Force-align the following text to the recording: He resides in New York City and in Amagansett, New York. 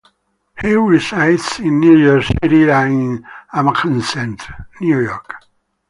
He 0.59 0.73
resides 0.73 1.59
in 1.59 1.79
New 1.79 1.95
York 1.95 2.23
City 2.23 2.67
and 2.71 2.91
in 3.19 3.25
Amagansett, 3.53 4.41
New 4.81 4.99
York. 4.99 5.35